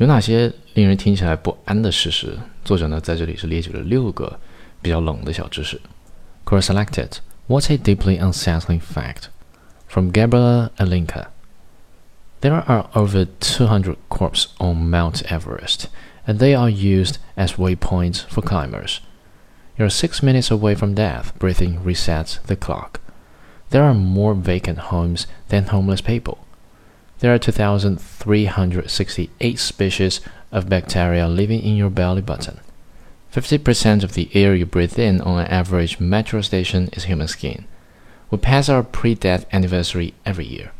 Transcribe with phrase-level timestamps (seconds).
[0.00, 2.34] 有哪些令人听起来不安的事实？
[2.64, 4.40] 作者呢在这里是列举了六个
[4.80, 5.78] 比较冷的小知识。
[6.46, 7.18] Quora selected.
[7.48, 9.24] What's a deeply unsettling fact?
[9.86, 11.26] From Gabriela Ilinca.
[12.40, 15.88] There are over 200 corpses on Mount Everest,
[16.26, 19.02] and they are used as waypoints for climbers.
[19.76, 23.00] You're six minutes away from death, breathing resets the clock.
[23.68, 26.38] There are more vacant homes than homeless people.
[27.20, 30.20] There are 2,368 species
[30.50, 32.58] of bacteria living in your belly button.
[33.32, 37.66] 50% of the air you breathe in on an average metro station is human skin.
[38.30, 40.72] We pass our pre death anniversary every year.